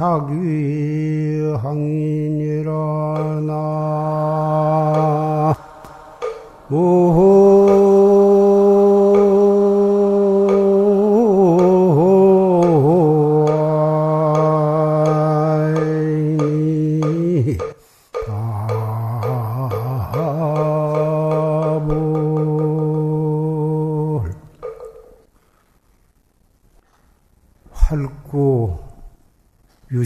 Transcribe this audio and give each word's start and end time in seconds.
염노 0.00 1.58
자 1.58 2.37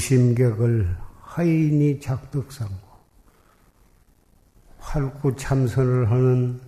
유심객을 0.03 0.97
하인이 1.20 2.00
작득상고 2.00 2.75
활구 4.78 5.36
참선을 5.36 6.11
하는 6.11 6.61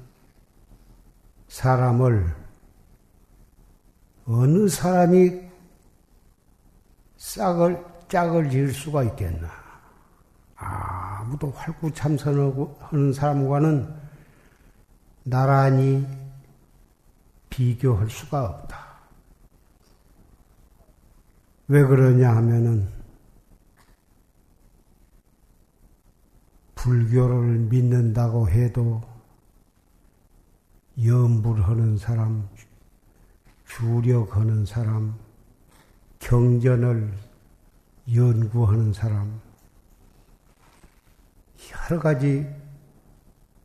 사람을 1.48 2.32
어느 4.26 4.68
사람이 4.68 5.40
싹을 7.16 7.84
짝을 8.08 8.50
지을 8.50 8.72
수가 8.72 9.02
있겠나? 9.02 9.50
아무도 10.54 11.50
활구 11.50 11.92
참선하고 11.92 12.78
하는 12.80 13.12
사람과는 13.12 13.92
나란히 15.24 16.06
비교할 17.50 18.08
수가 18.08 18.44
없다. 18.44 18.84
왜 21.66 21.82
그러냐 21.84 22.36
하면은 22.36 23.03
불교를 26.84 27.60
믿는다고 27.60 28.46
해도 28.50 29.00
염불하는 31.02 31.96
사람, 31.96 32.46
주력하는 33.66 34.66
사람, 34.66 35.14
경전을 36.18 37.10
연구하는 38.14 38.92
사람, 38.92 39.40
여러 41.72 42.02
가지 42.02 42.46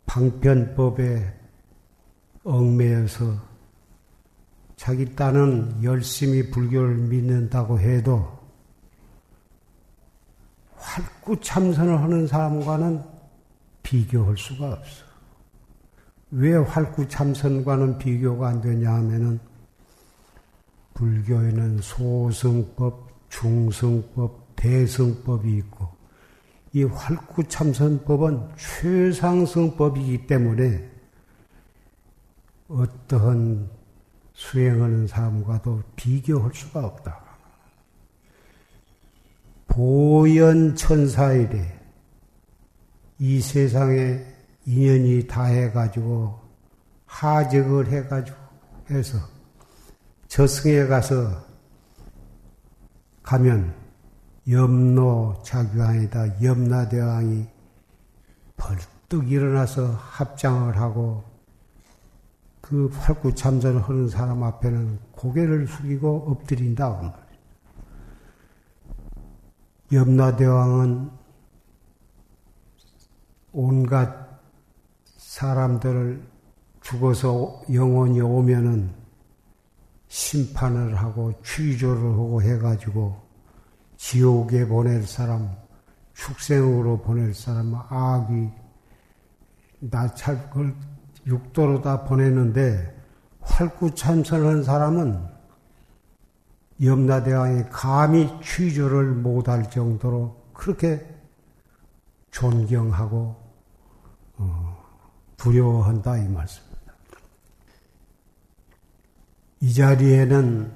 방편법에 0.05 1.37
얽매여서 2.45 3.35
자기 4.77 5.13
딴은 5.13 5.83
열심히 5.83 6.49
불교를 6.49 6.95
믿는다고 6.95 7.81
해도 7.81 8.38
활구 10.79 11.39
참선을 11.41 12.01
하는 12.01 12.25
사람과는 12.25 13.03
비교할 13.83 14.37
수가 14.37 14.73
없어. 14.73 15.05
왜 16.31 16.55
활구 16.55 17.07
참선과는 17.07 17.97
비교가 17.97 18.49
안 18.49 18.61
되냐 18.61 18.93
하면은 18.93 19.39
불교에는 20.93 21.79
소승법, 21.81 23.29
중승법, 23.29 24.55
대승법이 24.55 25.57
있고 25.57 25.87
이 26.73 26.83
활구 26.83 27.45
참선법은 27.45 28.49
최상승법이기 28.57 30.27
때문에 30.27 30.89
어떠한 32.67 33.69
수행하는 34.33 35.07
사람과도 35.07 35.81
비교할 35.95 36.53
수가 36.53 36.85
없다. 36.85 37.18
보연 39.69 40.75
천사일에 40.75 41.79
이 43.19 43.39
세상에 43.39 44.19
인연이 44.65 45.25
다 45.27 45.45
해가지고 45.45 46.39
하적을 47.05 47.87
해가지고 47.87 48.37
해서 48.89 49.17
저승에 50.27 50.87
가서 50.87 51.43
가면 53.23 53.73
염노 54.49 55.41
자규왕이다 55.43 56.43
염라대왕이 56.43 57.47
벌떡 58.57 59.31
일어나서 59.31 59.91
합장을 59.93 60.77
하고 60.77 61.23
그 62.61 62.89
활구 62.93 63.33
참선을 63.35 63.81
하는 63.81 64.09
사람 64.09 64.43
앞에는 64.43 64.99
고개를 65.11 65.67
숙이고 65.67 66.25
엎드린다. 66.27 67.28
염라대왕은 69.91 71.09
온갖 73.51 74.39
사람들을 75.17 76.23
죽어서 76.81 77.61
영혼이 77.73 78.21
오면은 78.21 78.93
심판을 80.07 80.95
하고 80.95 81.33
취조를 81.43 82.01
하고 82.01 82.41
해가지고 82.41 83.15
지옥에 83.97 84.67
보낼 84.67 85.03
사람, 85.03 85.55
축생으로 86.13 87.01
보낼 87.01 87.33
사람, 87.33 87.73
악이 87.73 88.49
나찰 89.79 90.49
걸 90.49 90.75
육도로 91.25 91.81
다 91.81 92.03
보내는데 92.03 92.95
활구 93.41 93.95
참선한 93.95 94.63
사람은 94.63 95.38
염라대왕이 96.81 97.63
감히 97.71 98.29
취조를 98.41 99.13
못할 99.13 99.69
정도로 99.69 100.35
그렇게 100.53 101.05
존경하고 102.31 103.35
어, 104.37 104.85
두려워한다 105.37 106.17
이 106.17 106.27
말씀입니다. 106.29 106.93
이 109.61 109.73
자리에는 109.73 110.71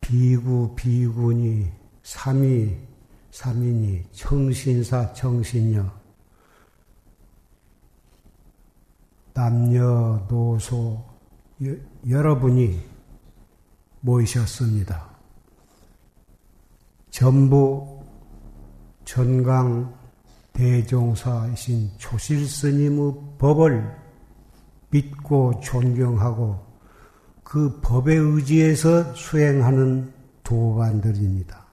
비구 0.00 0.74
비군이 0.74 1.70
삼위 2.02 2.76
삼인이 3.30 4.04
청신사 4.12 5.12
청신녀 5.12 5.90
남녀 9.32 10.26
노소 10.28 11.04
여러분이 12.08 12.97
모이셨습니다. 14.00 15.08
전부 17.10 18.04
전강 19.04 19.94
대종사이신 20.52 21.90
조실스님의 21.98 23.14
법을 23.38 23.96
믿고 24.90 25.60
존경하고 25.60 26.66
그 27.42 27.80
법에 27.80 28.14
의지해서 28.14 29.14
수행하는 29.14 30.12
도반들입니다. 30.42 31.66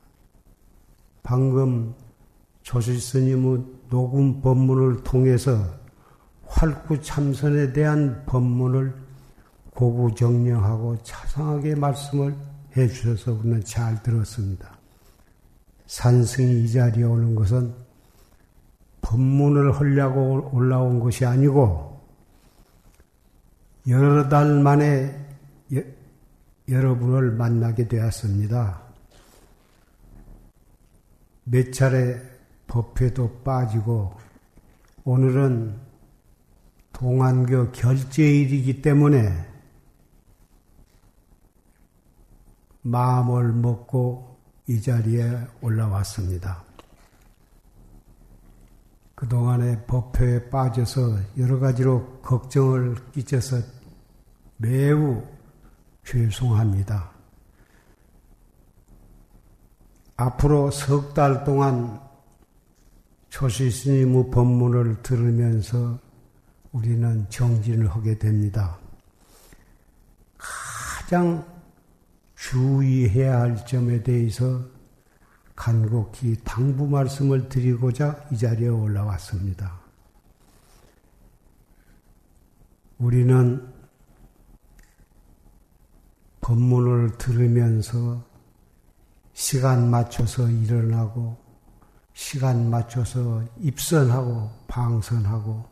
방금 1.24 1.94
조실스님의 2.62 3.66
녹음 3.90 4.42
법문을 4.42 5.04
통해서 5.04 5.58
활구 6.46 7.02
참선에 7.02 7.74
대한 7.74 8.24
법문을 8.26 9.05
고구정령하고 9.76 10.98
차상하게 11.04 11.76
말씀을 11.76 12.36
해 12.76 12.88
주셔서 12.88 13.34
우리는 13.34 13.64
잘 13.64 14.02
들었습니다. 14.02 14.78
산승이 15.86 16.64
이 16.64 16.72
자리에 16.72 17.04
오는 17.04 17.36
것은 17.36 17.74
법문을 19.02 19.80
하려고 19.80 20.50
올라온 20.52 21.00
것이 21.00 21.26
아니고 21.26 22.02
여러 23.88 24.28
달 24.28 24.60
만에 24.60 25.16
여, 25.76 25.82
여러분을 26.68 27.32
만나게 27.32 27.88
되었습니다. 27.88 28.82
몇 31.44 31.72
차례 31.72 32.20
법회도 32.66 33.42
빠지고 33.44 34.16
오늘은 35.04 35.76
동안교 36.94 37.74
결제일이기 37.74 38.82
때문에 38.82 39.55
마음을 42.86 43.52
먹고 43.52 44.38
이 44.68 44.80
자리에 44.80 45.48
올라왔습니다. 45.62 46.64
그동안에 49.16 49.86
법회에 49.86 50.50
빠져서 50.50 51.18
여러 51.40 51.58
가지로 51.60 52.20
걱정을 52.22 52.96
끼쳐서 53.12 53.58
매우 54.58 55.24
죄송합니다. 56.04 57.10
앞으로 60.18 60.70
석 60.70 61.14
달 61.14 61.44
동안 61.44 62.00
초시 63.30 63.72
스님의 63.72 64.30
법문을 64.30 65.02
들으면서 65.02 65.98
우리는 66.72 67.26
정진을 67.30 67.90
하게 67.90 68.20
됩니다. 68.20 68.78
가장 70.38 71.55
주의해야 72.50 73.40
할 73.40 73.66
점에 73.66 74.04
대해서 74.04 74.62
간곡히 75.56 76.38
당부 76.44 76.86
말씀을 76.86 77.50
드리고자 77.50 78.28
이 78.32 78.38
자리에 78.38 78.68
올라왔습니다. 78.68 79.80
우리는 83.00 83.74
법문을 86.42 87.18
들으면서 87.18 88.24
시간 89.34 89.90
맞춰서 89.90 90.48
일어나고 90.48 91.38
시간 92.14 92.70
맞춰서 92.70 93.44
입선하고 93.60 94.52
방선하고 94.68 95.66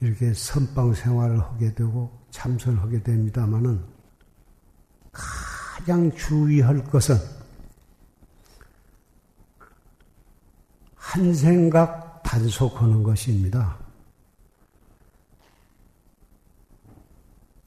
이렇게 0.00 0.32
선방 0.32 0.94
생활을 0.94 1.40
하게 1.40 1.74
되고 1.74 2.16
참선하게 2.30 3.02
됩니다마는 3.02 3.84
가장 5.78 6.10
주의할 6.10 6.82
것은 6.84 7.14
한 10.96 11.32
생각 11.32 12.20
단속하는 12.24 13.04
것입니다. 13.04 13.78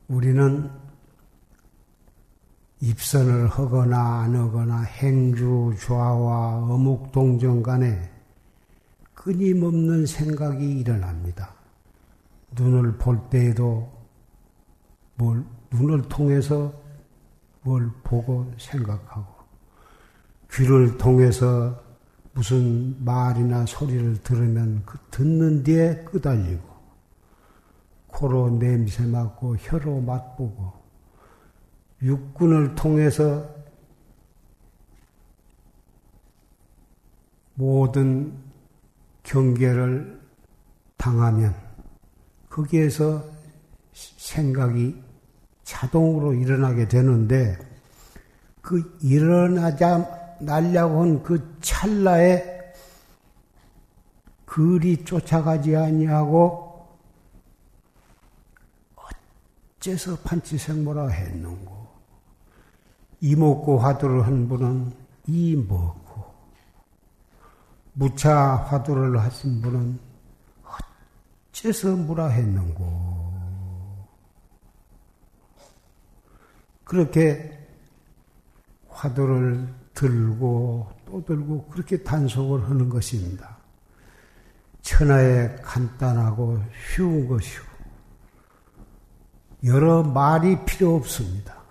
우리는 0.10 0.70
입선을 2.82 3.48
하거나 3.48 4.24
안 4.24 4.36
하거나 4.36 4.82
행주 4.82 5.74
좌와 5.80 6.66
어묵 6.66 7.14
동정 7.14 7.64
간에 7.64 8.12
끊임없는 9.14 10.06
생각이 10.06 10.80
일어납니다. 10.80 11.56
눈을 12.52 12.98
볼 12.98 13.18
때에도 13.30 13.90
뭘 15.16 15.46
눈을 15.72 16.10
통해서 16.10 16.81
뭘 17.64 17.92
보고 18.04 18.52
생각하고 18.58 19.26
귀를 20.52 20.98
통해서 20.98 21.82
무슨 22.34 23.04
말이나 23.04 23.66
소리를 23.66 24.22
들으면 24.24 24.84
그 24.86 24.98
듣는 25.12 25.64
뒤에 25.64 26.04
끄달리고 26.06 26.72
코로 28.08 28.50
냄새 28.52 29.06
맡고 29.06 29.58
혀로 29.58 30.02
맛보고 30.02 30.74
육군을 32.02 32.76
통해서 32.76 33.48
모든 37.54 38.34
경계를 39.24 40.20
당하면 40.98 41.56
거기에서 42.50 43.24
생각이 43.94 45.11
자동으로 45.72 46.34
일어나게 46.34 46.88
되는데 46.90 47.58
그 48.62 48.98
일어나자 49.02 49.98
날려고 50.42 51.02
한 51.02 51.24
그 51.24 51.58
찰나에 51.62 52.44
글이 54.46 55.06
쫓아가지 55.06 55.78
아니하고 55.78 56.86
어째서 59.80 60.18
판치생모라 60.18 61.08
했는고. 61.08 61.88
이목고 63.22 63.80
화두를 63.80 64.26
한 64.26 64.50
분은 64.50 64.92
이먹고 65.28 66.26
무차 67.94 68.56
화두를 68.56 69.20
하신 69.22 69.62
분은 69.62 70.00
어째서 71.52 71.96
무라 71.96 72.28
했는고 72.28 73.11
그렇게 76.92 77.58
화두를 78.90 79.66
들고 79.94 80.92
또 81.06 81.24
들고 81.24 81.70
그렇게 81.70 82.04
단속을 82.04 82.70
하는 82.70 82.90
것입니다. 82.90 83.60
천하에 84.82 85.56
간단하고 85.64 86.62
쉬운 86.94 87.30
것이고 87.30 87.66
여러 89.64 90.04
말이 90.04 90.66
필요 90.66 90.98
없습니다. 90.98 91.62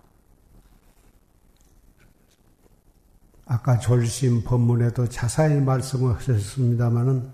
아까 3.44 3.78
졸심 3.78 4.42
법문에도 4.42 5.06
자세히 5.10 5.60
말씀을 5.60 6.14
하셨습니다마는 6.14 7.30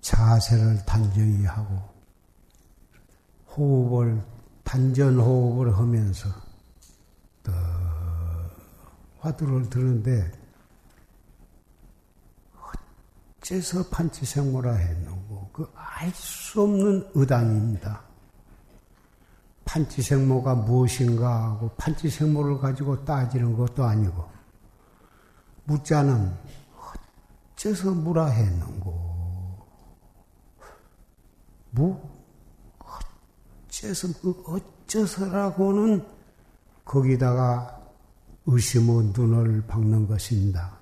자세를 0.00 0.86
단정히 0.86 1.44
하고 1.44 1.78
호흡을 3.54 4.33
단전 4.64 5.18
호흡을 5.20 5.76
하면서 5.76 6.28
또 7.42 7.52
화두를 9.20 9.68
드는데 9.70 10.32
어째서 13.40 13.88
판치생모라 13.90 14.72
했는고 14.72 15.50
그 15.52 15.84
알 16.04 16.12
수 16.12 16.62
없는 16.62 17.10
의단입니다. 17.14 18.02
판치생모가 19.64 20.54
무엇인가 20.54 21.44
하고 21.44 21.70
판치생모를 21.76 22.58
가지고 22.58 23.04
따지는 23.04 23.56
것도 23.56 23.84
아니고 23.84 24.28
무자는 25.64 26.36
어째서 27.54 27.92
무라 27.92 28.26
했는고 28.26 29.66
무 31.70 31.98
어째서 33.84 34.08
그 34.20 34.42
어째서라고는 34.46 36.06
거기다가 36.84 37.82
의심의 38.46 39.12
눈을 39.16 39.66
박는 39.66 40.06
것입니다. 40.06 40.78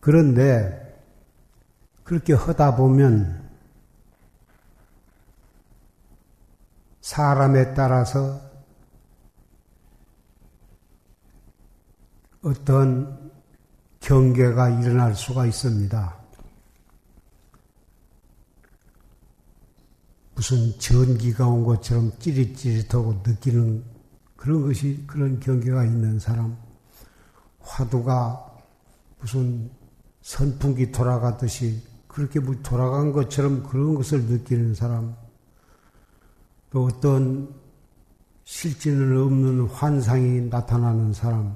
그런데 0.00 0.86
그렇게 2.04 2.32
하다 2.32 2.76
보면 2.76 3.50
사람에 7.02 7.74
따라서 7.74 8.40
어떤 12.42 13.30
경계가 14.00 14.80
일어날 14.80 15.14
수가 15.14 15.46
있습니다. 15.46 16.19
무슨 20.40 20.72
전기가 20.78 21.46
온 21.46 21.64
것처럼 21.64 22.12
찌릿찌릿하고 22.18 23.20
느끼는 23.26 23.84
그런 24.36 24.62
것이, 24.62 25.04
그런 25.06 25.38
경계가 25.38 25.84
있는 25.84 26.18
사람, 26.18 26.56
화두가 27.60 28.50
무슨 29.20 29.70
선풍기 30.22 30.90
돌아가듯이 30.90 31.82
그렇게 32.08 32.40
뭐 32.40 32.56
돌아간 32.62 33.12
것처럼 33.12 33.62
그런 33.64 33.94
것을 33.94 34.22
느끼는 34.24 34.74
사람, 34.74 35.14
또 36.70 36.84
어떤 36.86 37.54
실제는 38.44 39.20
없는 39.20 39.66
환상이 39.66 40.48
나타나는 40.48 41.12
사람, 41.12 41.54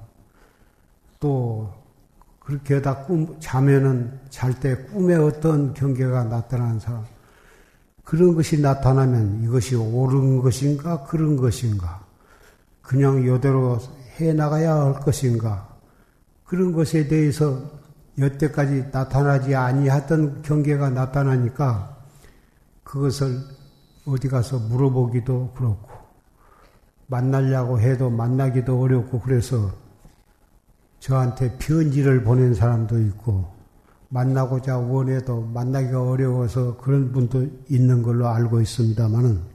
또 1.18 1.72
그렇게 2.38 2.82
다 2.82 3.06
꿈, 3.06 3.40
자면은 3.40 4.20
잘 4.28 4.60
때 4.60 4.76
꿈에 4.76 5.14
어떤 5.14 5.72
경계가 5.72 6.24
나타나는 6.24 6.80
사람, 6.80 7.13
그런 8.04 8.34
것이 8.34 8.60
나타나면 8.60 9.42
이것이 9.44 9.74
옳은 9.74 10.42
것인가 10.42 11.04
그런 11.04 11.36
것인가? 11.36 12.04
그냥 12.82 13.22
이대로 13.22 13.78
해 14.20 14.32
나가야 14.34 14.74
할 14.74 14.94
것인가? 15.00 15.68
그런 16.44 16.72
것에 16.72 17.08
대해서 17.08 17.62
여태까지 18.18 18.90
나타나지 18.92 19.54
아니하던 19.54 20.42
경계가 20.42 20.90
나타나니까 20.90 21.96
그것을 22.84 23.40
어디 24.06 24.28
가서 24.28 24.58
물어보기도 24.58 25.52
그렇고 25.56 25.88
만나려고 27.06 27.80
해도 27.80 28.10
만나기도 28.10 28.80
어렵고 28.80 29.20
그래서 29.20 29.72
저한테 31.00 31.56
편지를 31.58 32.22
보낸 32.22 32.54
사람도 32.54 33.00
있고 33.00 33.53
만나고자 34.08 34.78
원해도 34.78 35.42
만나기가 35.42 36.02
어려워서 36.02 36.76
그런 36.76 37.12
분도 37.12 37.46
있는 37.68 38.02
걸로 38.02 38.28
알고 38.28 38.60
있습니다만은 38.60 39.54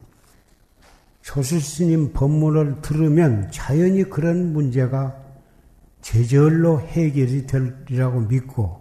조실스님 1.22 2.12
법문을 2.12 2.82
들으면 2.82 3.50
자연히 3.50 4.04
그런 4.04 4.52
문제가 4.52 5.16
제절로 6.02 6.80
해결이 6.80 7.46
되리라고 7.46 8.20
믿고 8.20 8.80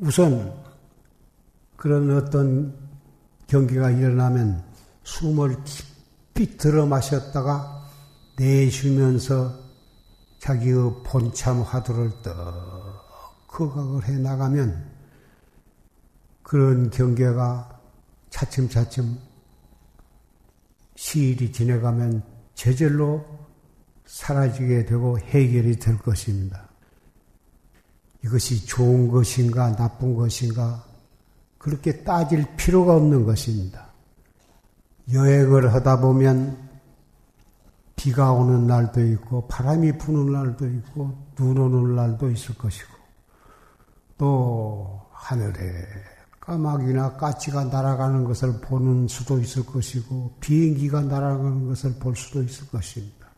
우선 0.00 0.52
그런 1.76 2.16
어떤 2.16 2.74
경기가 3.46 3.90
일어나면 3.90 4.62
숨을 5.02 5.56
깊이 5.64 6.56
들어 6.56 6.86
마셨다가 6.86 7.88
내쉬면서 8.38 9.54
자기의 10.38 11.02
본참 11.04 11.62
화두를 11.62 12.10
떡 12.22 12.89
거각을 13.50 14.08
해 14.08 14.18
나가면 14.18 14.90
그런 16.42 16.90
경계가 16.90 17.80
차츰차츰 18.30 19.18
시일이 20.94 21.52
지내가면 21.52 22.22
제절로 22.54 23.24
사라지게 24.06 24.84
되고 24.86 25.18
해결이 25.18 25.78
될 25.78 25.98
것입니다. 25.98 26.68
이것이 28.24 28.66
좋은 28.66 29.08
것인가 29.08 29.74
나쁜 29.76 30.14
것인가 30.14 30.84
그렇게 31.58 32.02
따질 32.04 32.56
필요가 32.56 32.94
없는 32.96 33.24
것입니다. 33.24 33.90
여행을 35.12 35.72
하다 35.72 36.00
보면 36.00 36.68
비가 37.96 38.32
오는 38.32 38.66
날도 38.66 39.04
있고 39.12 39.46
바람이 39.48 39.98
부는 39.98 40.32
날도 40.32 40.66
있고 40.68 41.16
눈 41.34 41.58
오는 41.58 41.96
날도 41.96 42.30
있을 42.30 42.54
것이고 42.56 42.99
또 44.20 45.00
하늘에 45.12 45.86
까마귀나 46.40 47.16
까치가 47.16 47.64
날아가는 47.64 48.24
것을 48.24 48.60
보는 48.60 49.08
수도 49.08 49.40
있을 49.40 49.64
것이고 49.64 50.36
비행기가 50.40 51.00
날아가는 51.00 51.66
것을 51.68 51.94
볼 51.94 52.14
수도 52.14 52.42
있을 52.42 52.68
것입니다. 52.68 53.28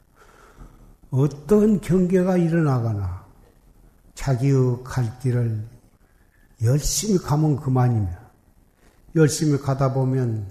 어떤 1.12 1.80
경계가 1.80 2.36
일어나거나 2.36 3.24
자기의 4.14 4.82
갈 4.82 5.20
길을 5.20 5.64
열심히 6.64 7.16
가면 7.16 7.60
그만이며 7.60 8.10
열심히 9.14 9.58
가다 9.58 9.94
보면 9.94 10.48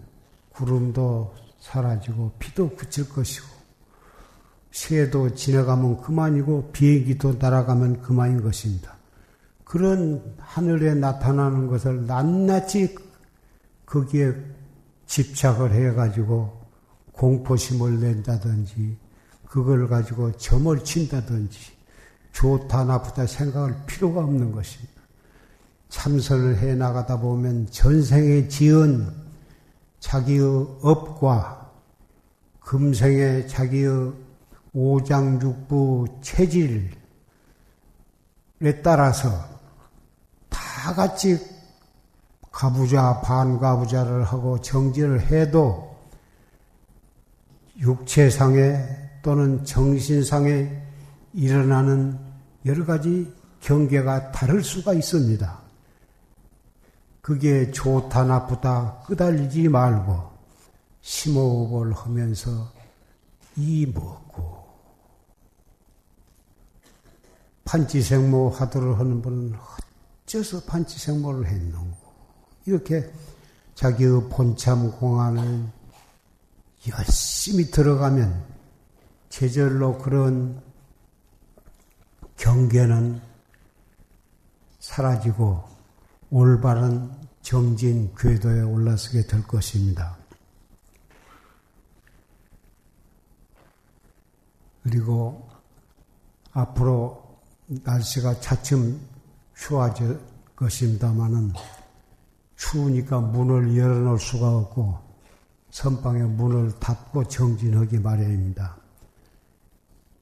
구름도 0.53 1.35
사라지고 1.59 2.31
비도 2.39 2.77
그칠 2.77 3.09
것이고 3.09 3.47
새도 4.71 5.35
지나가면 5.35 6.00
그만이고 6.00 6.71
비행기도 6.71 7.33
날아가면 7.33 8.01
그만인 8.01 8.41
것입니다. 8.41 9.00
그런 9.71 10.35
하늘에 10.37 10.95
나타나는 10.95 11.67
것을 11.67 12.05
낱낱이 12.05 12.93
거기에 13.85 14.33
집착을 15.05 15.71
해가지고 15.71 16.59
공포심을 17.13 18.01
낸다든지 18.01 18.97
그걸 19.47 19.87
가지고 19.87 20.33
점을 20.33 20.77
친다든지 20.83 21.71
좋다 22.33 22.83
나쁘다 22.83 23.25
생각할 23.25 23.85
필요가 23.85 24.19
없는 24.25 24.51
것입니다. 24.51 24.91
참선을 25.87 26.57
해 26.57 26.75
나가다 26.75 27.21
보면 27.21 27.67
전생에 27.71 28.49
지은 28.49 29.07
자기의 30.01 30.41
업과 30.81 31.71
금생에 32.59 33.47
자기의 33.47 34.11
오장육부 34.73 36.19
체질에 36.21 36.89
따라서 38.83 39.50
다 40.81 40.95
같이 40.95 41.38
가부좌, 42.51 43.21
반가부좌를 43.21 44.23
하고 44.23 44.59
정진을 44.59 45.27
해도 45.27 45.95
육체상에 47.77 48.83
또는 49.21 49.63
정신상에 49.63 50.81
일어나는 51.33 52.19
여러 52.65 52.83
가지 52.83 53.31
경계가 53.59 54.31
다를 54.31 54.63
수가 54.63 54.93
있습니다. 54.93 55.61
그게 57.21 57.69
좋다 57.69 58.23
나쁘다 58.23 59.03
끄달리지 59.05 59.69
말고 59.69 60.31
심호흡을 61.01 61.93
하면서 61.93 62.71
이 63.55 63.85
먹고 63.85 64.65
판치생모 67.65 68.50
하도를 68.50 68.97
하는 68.97 69.21
분은 69.21 69.53
어째서 70.31 70.63
판치생모를 70.63 71.47
했는고 71.47 71.97
이렇게 72.65 73.11
자기의 73.75 74.29
본참 74.29 74.91
공안을 74.91 75.67
열심히 76.89 77.69
들어가면 77.69 78.45
제절로 79.29 79.97
그런 79.97 80.61
경계는 82.38 83.21
사라지고 84.79 85.63
올바른 86.29 87.11
정진 87.41 88.13
궤도에 88.15 88.61
올라서게 88.61 89.27
될 89.27 89.43
것입니다. 89.43 90.17
그리고 94.83 95.50
앞으로 96.53 97.39
날씨가 97.67 98.39
차츰 98.39 99.10
추워질 99.61 100.19
것입니다만은 100.55 101.53
추우니까 102.55 103.19
문을 103.19 103.77
열어놓을 103.77 104.17
수가 104.17 104.57
없고 104.57 104.97
선방에 105.69 106.23
문을 106.23 106.79
닫고 106.79 107.25
정진하기 107.25 107.99
마련입니다. 107.99 108.75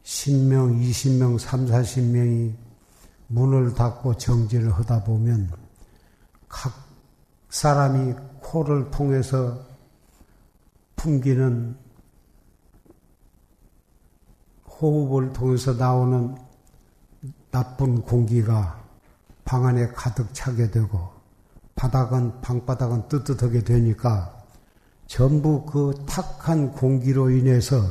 10명, 0.03 0.81
20명, 0.81 1.39
3, 1.39 1.67
40명이 1.67 2.53
문을 3.27 3.74
닫고 3.74 4.17
정진을 4.17 4.74
하다 4.74 5.05
보면 5.05 5.50
각 6.50 6.74
사람이 7.50 8.15
코를 8.41 8.91
통해서 8.91 9.58
풍기는 10.98 11.77
호흡을 14.67 15.31
통해서 15.31 15.74
나오는 15.74 16.38
나쁜 17.51 18.01
공기가 18.01 18.79
방 19.50 19.65
안에 19.65 19.88
가득 19.96 20.32
차게 20.32 20.70
되고 20.70 21.10
바닥은 21.75 22.39
방바닥은 22.41 23.08
뜨뜻하게 23.08 23.63
되니까 23.63 24.32
전부 25.08 25.65
그 25.65 26.06
탁한 26.08 26.74
공기로 26.74 27.32
인해서 27.32 27.82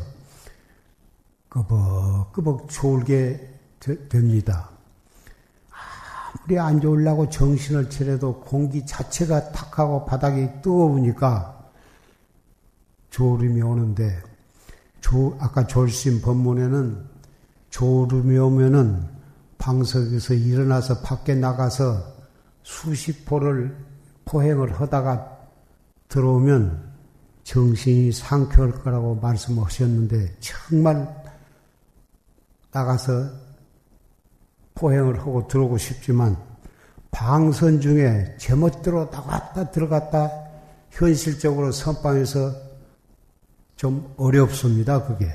끄벅끄벅 1.49 2.69
졸게 2.69 3.59
되, 3.81 4.09
됩니다. 4.09 4.71
아무리 6.31 6.61
안 6.61 6.81
좋으려고 6.81 7.29
정신을 7.29 7.91
차려도 7.91 8.39
공기 8.43 8.87
자체가 8.87 9.51
탁하고 9.51 10.05
바닥이 10.05 10.63
뜨거우니까 10.63 11.59
졸음이 13.11 13.61
오는데 13.63 14.23
조, 15.01 15.37
아까 15.41 15.67
졸심 15.67 16.23
법문에는 16.23 17.05
졸음이 17.71 18.39
오면은 18.39 19.18
방석에서 19.69 20.33
일어나서 20.33 21.01
밖에 21.01 21.35
나가서 21.35 22.03
수십 22.63 23.27
포를 23.27 23.77
포행을 24.25 24.81
하다가 24.81 25.39
들어오면 26.09 26.89
정신이 27.45 28.13
상쾌할 28.13 28.73
거라고 28.73 29.17
말씀하셨는데 29.17 30.37
정말 30.41 31.15
나가서 32.73 33.31
포행을 34.75 35.21
하고 35.21 35.47
들어오고 35.47 35.77
싶지만 35.77 36.37
방선 37.11 37.83
중에 37.83 38.37
제멋대로 38.39 39.11
나갔다 39.11 39.71
들어갔다 39.71 40.31
현실적으로 40.91 41.73
선방에서 41.73 42.55
좀 43.77 44.15
어렵습니다, 44.17 45.05
그게. 45.05 45.31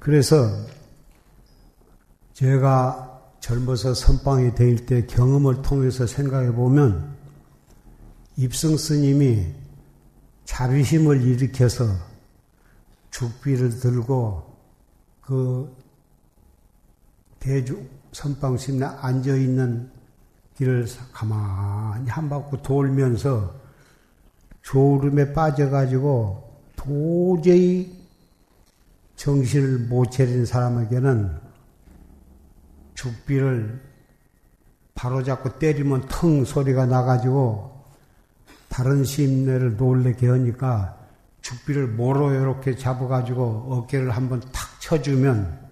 그래서 0.00 0.48
제가 2.34 3.11
젊어서 3.42 3.92
선방이 3.92 4.54
될때 4.54 5.06
경험을 5.06 5.62
통해서 5.62 6.06
생각해 6.06 6.52
보면 6.52 7.16
입성 8.36 8.76
스님이 8.76 9.48
자비심을 10.44 11.22
일으켜서 11.22 11.84
죽비를 13.10 13.80
들고 13.80 14.44
그 15.22 15.76
대중 17.40 17.88
선방심에 18.12 18.86
앉아 18.86 19.34
있는 19.34 19.90
길을 20.56 20.86
가만히 21.12 22.08
한 22.08 22.28
바퀴 22.28 22.62
돌면서 22.62 23.60
졸음에 24.62 25.32
빠져가지고 25.32 26.60
도저히 26.76 28.06
정신을 29.16 29.88
못 29.88 30.12
차린 30.12 30.46
사람에게는 30.46 31.51
죽비를 33.02 33.80
바로잡고 34.94 35.58
때리면 35.58 36.06
텅 36.08 36.44
소리가 36.44 36.86
나가지고 36.86 37.84
다른 38.68 39.02
심내를 39.04 39.76
놀래게 39.76 40.28
하니까 40.28 40.96
죽비를 41.40 41.88
모로 41.88 42.32
이렇게 42.32 42.76
잡아가지고 42.76 43.66
어깨를 43.70 44.10
한번 44.10 44.40
탁 44.52 44.80
쳐주면 44.80 45.70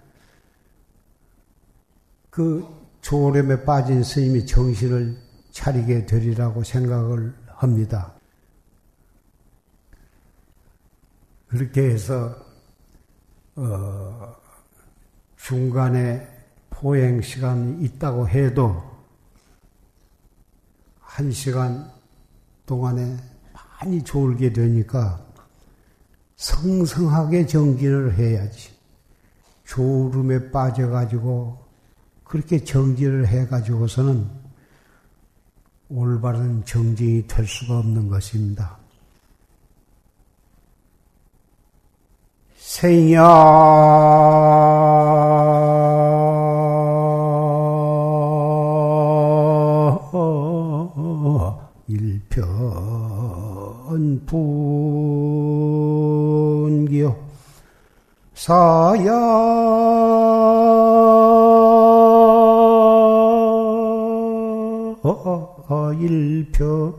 그 2.31 2.67
조렘에 3.01 3.65
빠진 3.65 4.03
스님이 4.03 4.45
정신을 4.47 5.17
차리게 5.53 6.07
되리라고 6.07 6.65
생각을 6.65 7.33
합니다. 7.47 8.13
그렇게 11.47 11.91
해서 11.91 12.35
어, 13.57 14.37
중간에 15.37 16.40
포행 16.81 17.21
시간이 17.21 17.85
있다고 17.85 18.27
해도 18.27 18.83
한 20.99 21.31
시간 21.31 21.93
동안에 22.65 23.19
많이 23.53 24.03
졸게 24.03 24.55
되니까 24.55 25.23
성성하게 26.37 27.47
정진을 27.47 28.17
해야지. 28.17 28.71
졸음에 29.67 30.51
빠져가지고 30.51 31.59
그렇게 32.25 32.65
정진을 32.65 33.27
해가지고서는 33.27 34.27
올바른 35.91 36.65
정진이 36.65 37.27
될 37.27 37.47
수가 37.47 37.81
없는 37.81 38.09
것입니다. 38.09 38.79
생야 42.57 43.21
분기요. 56.81 57.17
사야. 58.35 59.51
일편 66.01 66.95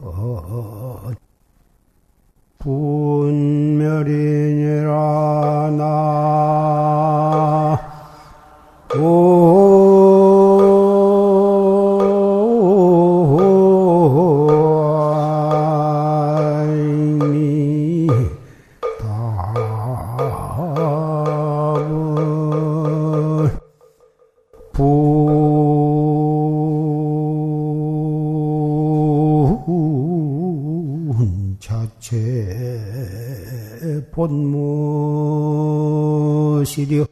본무시려 36.91 37.05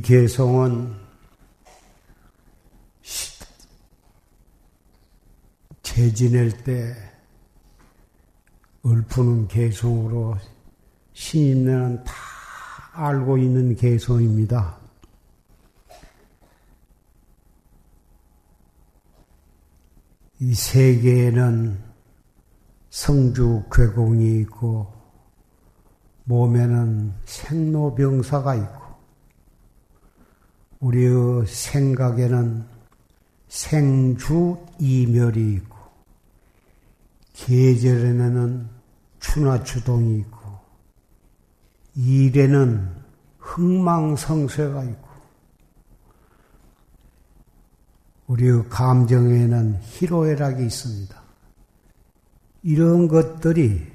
개성은 0.00 0.96
재 5.82 6.14
지낼 6.14 6.50
때 6.64 6.96
읊푸는 8.86 9.48
개성으로 9.48 10.38
신임내는 11.12 12.04
다 12.04 12.14
알고 12.92 13.36
있는 13.36 13.76
개성입니다. 13.76 14.78
이 20.40 20.54
세계에는 20.54 21.84
성주 22.88 23.64
괴공이 23.70 24.40
있고 24.40 24.90
몸에는 26.24 27.12
생로병사가 27.26 28.54
있고 28.54 28.85
우리의 30.80 31.46
생각에는 31.46 32.64
생주 33.48 34.58
이멸이 34.78 35.54
있고 35.54 35.76
계절에는 37.34 38.68
추나추동이 39.20 40.18
있고 40.20 40.36
일에는 41.94 42.94
흥망성쇠가 43.38 44.84
있고 44.84 45.06
우리의 48.26 48.68
감정에는 48.68 49.78
희로애락이 49.82 50.64
있습니다. 50.64 51.22
이런 52.64 53.06
것들이 53.06 53.86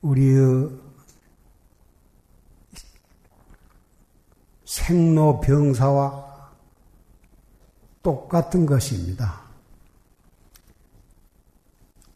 우리의 0.00 0.70
생로병사와 4.70 6.50
똑같은 8.04 8.66
것입니다. 8.66 9.40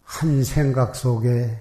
한 0.05 0.45
생각 0.45 0.95
속에도 0.95 1.59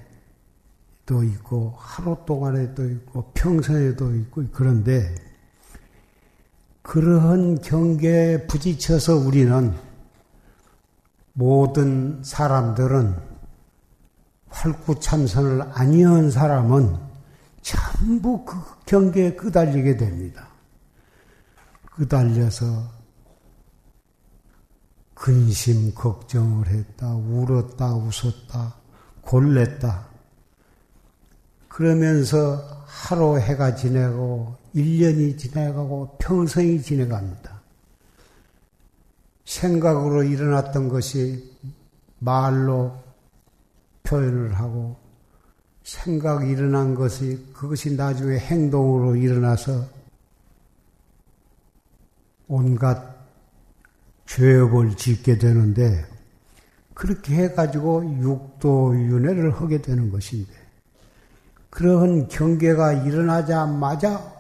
있고 1.24 1.74
하루 1.78 2.16
동안에도 2.28 2.88
있고 2.88 3.32
평생에도 3.34 4.16
있고 4.18 4.44
그런데 4.52 5.16
그러한 6.84 7.62
경계에 7.62 8.46
부딪혀서 8.46 9.16
우리는 9.16 9.74
모든 11.34 12.24
사람들은 12.24 13.18
활구참선을 14.48 15.64
아니한 15.74 16.30
사람은 16.30 16.96
전부 17.64 18.46
그 18.46 18.56
경계에 18.86 19.34
끄달리게 19.34 19.98
됩니다. 19.98 20.53
끄달려서 21.96 22.92
근심 25.14 25.94
걱정을 25.94 26.68
했다, 26.68 27.14
울었다, 27.16 27.94
웃었다, 27.96 28.76
골랬다. 29.22 30.08
그러면서 31.70 32.84
하루 32.86 33.40
해가 33.40 33.76
지내고, 33.76 34.56
1년이 34.76 35.38
지나가고, 35.38 36.18
평생이 36.20 36.82
지내갑니다. 36.82 37.62
생각으로 39.46 40.24
일어났던 40.24 40.90
것이 40.90 41.58
말로 42.20 43.02
표현을 44.04 44.56
하고, 44.56 44.98
생각이 45.84 46.50
일어난 46.50 46.96
것이, 46.96 47.48
그것이 47.54 47.96
나중에 47.96 48.38
행동으로 48.38 49.16
일어나서 49.16 50.03
온갖 52.48 53.14
죄업을 54.26 54.96
짓게 54.96 55.38
되는데 55.38 56.06
그렇게 56.94 57.36
해가지고 57.36 58.06
육도윤회를 58.22 59.52
하게 59.52 59.82
되는 59.82 60.12
것인데 60.12 60.52
그러한 61.70 62.28
경계가 62.28 62.94
일어나자마자 63.04 64.32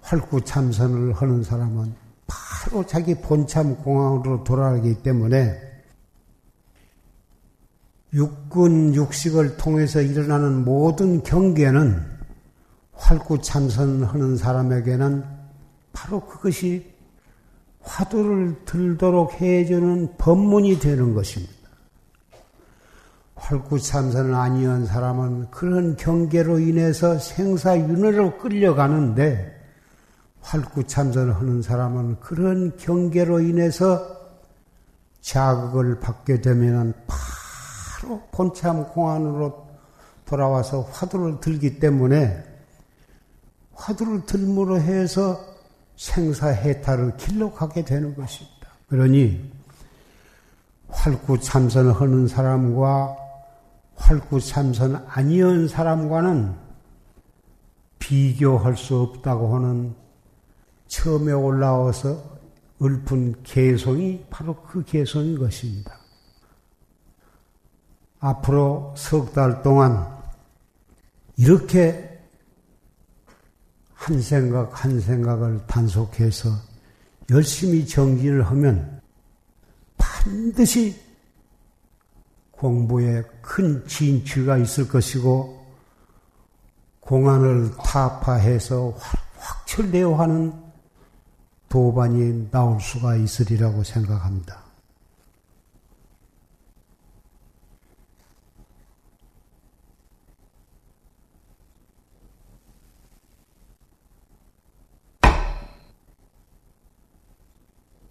활구참선을 0.00 1.12
하는 1.12 1.42
사람은 1.42 1.94
바로 2.26 2.84
자기 2.86 3.14
본참 3.14 3.76
공항으로 3.76 4.44
돌아가기 4.44 5.02
때문에 5.02 5.66
육군 8.12 8.94
육식을 8.94 9.56
통해서 9.56 10.00
일어나는 10.00 10.64
모든 10.64 11.22
경계는 11.22 12.02
활구참선하는 12.94 14.36
사람에게는 14.36 15.35
바로 15.96 16.20
그것이 16.20 16.92
화두를 17.80 18.64
들도록 18.66 19.40
해주는 19.40 20.16
법문이 20.18 20.78
되는 20.78 21.14
것입니다. 21.14 21.54
활구참선을 23.36 24.34
아니한 24.34 24.84
사람은 24.84 25.50
그런 25.50 25.96
경계로 25.96 26.58
인해서 26.58 27.18
생사윤회로 27.18 28.36
끌려가는데 28.38 29.54
활구참선을 30.42 31.34
하는 31.34 31.62
사람은 31.62 32.20
그런 32.20 32.76
경계로 32.76 33.40
인해서 33.40 34.16
자극을 35.22 36.00
받게 36.00 36.42
되면 36.42 36.92
바로 37.06 38.22
본참 38.32 38.88
공안으로 38.88 39.66
돌아와서 40.26 40.82
화두를 40.82 41.40
들기 41.40 41.78
때문에 41.78 42.44
화두를 43.74 44.26
들므로 44.26 44.78
해서 44.78 45.55
생사해탈을 45.96 47.16
길러가게 47.16 47.84
되는 47.84 48.14
것입니다. 48.14 48.68
그러니 48.88 49.50
활구참선을 50.88 51.92
하는 52.00 52.28
사람과 52.28 53.16
활구참선 53.96 55.06
아니한 55.08 55.68
사람과는 55.68 56.54
비교할 57.98 58.76
수 58.76 58.96
없다고 59.00 59.56
하는 59.56 59.94
처음에 60.86 61.32
올라와서 61.32 62.22
읊은 62.80 63.42
개성이 63.42 64.24
바로 64.30 64.54
그 64.62 64.84
개성인 64.84 65.38
것입니다. 65.38 65.98
앞으로 68.20 68.94
석 68.96 69.32
달 69.32 69.62
동안 69.62 70.06
이렇게 71.36 72.05
한 74.06 74.22
생각 74.22 74.84
한 74.84 75.00
생각을 75.00 75.66
단속해서 75.66 76.48
열심히 77.30 77.84
정진을 77.84 78.44
하면 78.44 79.00
반드시 79.98 80.96
공부에 82.52 83.24
큰 83.42 83.84
진취가 83.88 84.58
있을 84.58 84.86
것이고 84.86 85.60
공안을 87.00 87.72
타파해서 87.78 88.96
확철대어 89.38 90.14
하는 90.14 90.52
도반이 91.68 92.48
나올 92.52 92.80
수가 92.80 93.16
있으리라고 93.16 93.82
생각합니다. 93.82 94.65